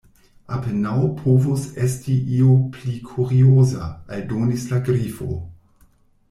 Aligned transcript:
"Apenaŭ 0.55 0.93
povus 1.17 1.65
esti 1.87 2.15
io 2.37 2.55
pli 2.77 2.95
kurioza," 3.11 3.91
aldonis 4.17 4.65
la 4.73 4.81
Grifo. 4.91 5.31